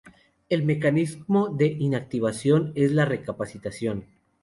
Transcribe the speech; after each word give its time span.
El 0.49 0.63
mecanismo 0.65 1.49
de 1.49 1.67
inactivación 1.67 2.71
es 2.73 2.91
la 2.91 3.05
recaptación. 3.05 4.05